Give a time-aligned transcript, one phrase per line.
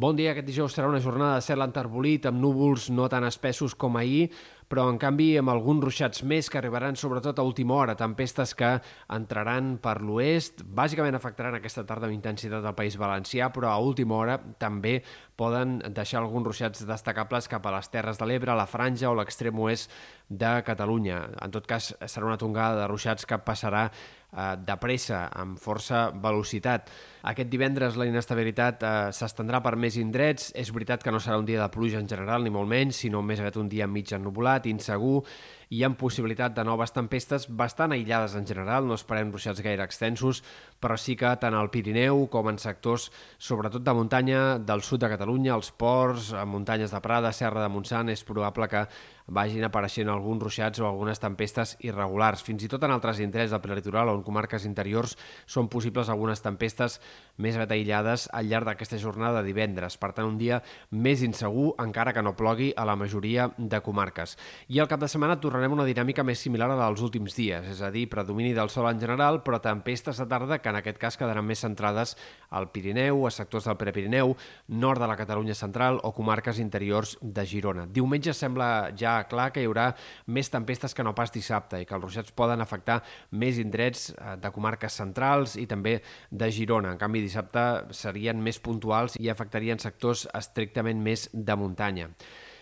[0.00, 3.74] Bon dia, aquest dijous serà una jornada de cel enterbolit amb núvols no tan espessos
[3.76, 4.30] com ahir,
[4.70, 8.76] però en canvi amb alguns ruixats més que arribaran sobretot a última hora, tempestes que
[9.10, 14.14] entraran per l'oest, bàsicament afectaran aquesta tarda amb intensitat del País Valencià, però a última
[14.20, 15.00] hora també
[15.40, 19.58] poden deixar alguns ruixats destacables cap a les Terres de l'Ebre, la Franja o l'extrem
[19.64, 19.90] oest
[20.28, 21.22] de Catalunya.
[21.42, 26.08] En tot cas, serà una tongada de ruixats que passarà eh, de pressa, amb força
[26.14, 26.90] velocitat.
[27.30, 30.50] Aquest divendres la inestabilitat eh, s'estendrà per més indrets.
[30.54, 33.22] És veritat que no serà un dia de pluja en general, ni molt menys, sinó
[33.24, 35.22] més aviat un dia mig ennubulat, insegur,
[35.70, 40.42] i amb possibilitat de noves tempestes bastant aïllades en general, no esperem ruixats gaire extensos,
[40.82, 43.06] però sí que tant al Pirineu com en sectors,
[43.38, 48.10] sobretot de muntanya, del sud de Catalunya, els ports, muntanyes de Prada, Serra de Montsant,
[48.10, 48.82] és probable que
[49.30, 52.42] vagin apareixent alguns ruixats o algunes tempestes irregulars.
[52.42, 55.16] Fins i tot en altres indrets del prelitoral o en comarques interiors
[55.46, 56.98] són possibles algunes tempestes
[57.38, 59.96] més aviat aïllades al llarg d'aquesta jornada de divendres.
[60.00, 64.36] Per tant, un dia més insegur, encara que no plogui a la majoria de comarques.
[64.68, 67.70] I al cap de setmana tornarem una dinàmica més similar a la dels últims dies,
[67.70, 70.98] és a dir, predomini del sol en general, però tempestes de tarda que en aquest
[70.98, 72.16] cas quedaran més centrades
[72.50, 74.34] al Pirineu, a sectors del Prepirineu,
[74.68, 77.86] nord de la Catalunya central o comarques interiors de Girona.
[77.86, 79.90] Diumenge sembla ja clar que hi haurà
[80.26, 84.36] més tempestes que no pas dissabte i que els ruixats poden afectar més indrets eh,
[84.40, 85.98] de comarques centrals i també
[86.30, 86.94] de Girona.
[86.94, 92.08] En canvi, dissabte serien més puntuals i afectarien sectors estrictament més de muntanya.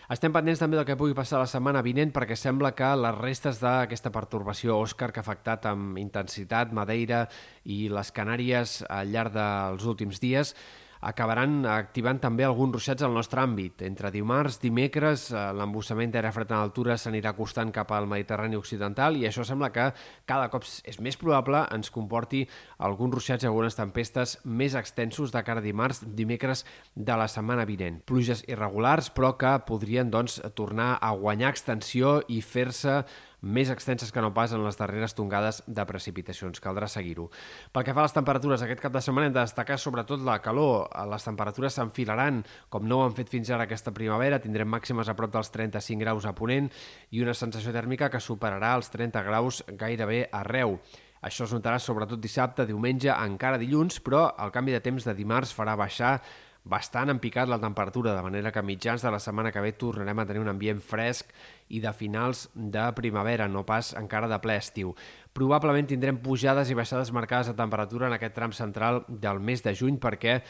[0.09, 3.59] Estem pendents també del que pugui passar la setmana vinent perquè sembla que les restes
[3.61, 7.27] d'aquesta pertorbació Òscar que ha afectat amb intensitat Madeira
[7.69, 10.55] i les Canàries al llarg dels últims dies
[10.99, 13.83] acabaran activant també alguns ruixats al nostre àmbit.
[13.87, 19.15] Entre dimarts, dimecres, eh, l'embussament d'aire fred en altura s'anirà acostant cap al Mediterrani occidental
[19.15, 19.91] i això sembla que
[20.25, 22.45] cada cop és més probable ens comporti
[22.77, 27.65] alguns ruixats i algunes tempestes més extensos de cara a dimarts, dimecres de la setmana
[27.65, 28.01] vinent.
[28.05, 33.03] Pluges irregulars, però que podrien doncs, tornar a guanyar extensió i fer-se
[33.41, 36.61] més extenses que no pas en les darreres tongades de precipitacions.
[36.63, 37.29] Caldrà seguir-ho.
[37.73, 40.39] Pel que fa a les temperatures, aquest cap de setmana hem de destacar sobretot la
[40.43, 40.89] calor.
[41.09, 44.41] Les temperatures s'enfilaran, com no ho han fet fins ara aquesta primavera.
[44.43, 46.71] Tindrem màximes a prop dels 35 graus a Ponent
[47.11, 50.79] i una sensació tèrmica que superarà els 30 graus gairebé arreu.
[51.19, 55.51] Això es notarà sobretot dissabte, diumenge, encara dilluns, però el canvi de temps de dimarts
[55.55, 56.21] farà baixar
[56.63, 60.25] bastant empicat la temperatura, de manera que mitjans de la setmana que ve tornarem a
[60.25, 61.31] tenir un ambient fresc
[61.69, 64.95] i de finals de primavera, no pas encara de ple estiu.
[65.33, 69.75] Probablement tindrem pujades i baixades marcades de temperatura en aquest tram central del mes de
[69.75, 70.41] juny perquè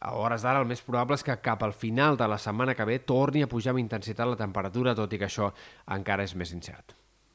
[0.00, 2.84] a hores d'ara el més probable és que cap al final de la setmana que
[2.84, 5.50] ve torni a pujar amb intensitat la temperatura, tot i que això
[5.96, 7.05] encara és més incert.